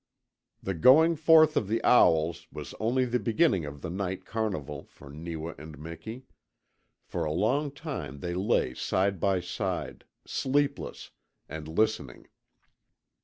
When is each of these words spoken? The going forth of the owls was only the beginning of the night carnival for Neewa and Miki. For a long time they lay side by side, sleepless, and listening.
The 0.63 0.73
going 0.73 1.15
forth 1.15 1.55
of 1.55 1.67
the 1.67 1.79
owls 1.83 2.47
was 2.51 2.73
only 2.79 3.05
the 3.05 3.19
beginning 3.19 3.65
of 3.65 3.81
the 3.83 3.91
night 3.91 4.25
carnival 4.25 4.83
for 4.89 5.11
Neewa 5.11 5.53
and 5.59 5.77
Miki. 5.77 6.25
For 7.03 7.23
a 7.23 7.31
long 7.31 7.69
time 7.69 8.17
they 8.19 8.33
lay 8.33 8.73
side 8.73 9.19
by 9.19 9.41
side, 9.41 10.05
sleepless, 10.25 11.11
and 11.47 11.67
listening. 11.67 12.29